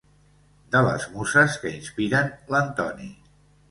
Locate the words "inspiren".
1.77-2.37